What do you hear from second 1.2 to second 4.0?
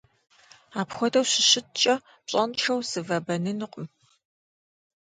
щыщыткӀэ, пщӀэншэу сывэбэнынукъым.